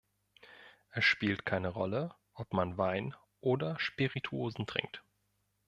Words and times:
Es 0.89 1.05
spielt 1.05 1.45
keine 1.45 1.67
Rolle, 1.67 2.15
ob 2.33 2.53
man 2.53 2.75
Wein 2.79 3.15
oder 3.39 3.79
Spirituosen 3.79 4.65
trinkt. 4.65 5.03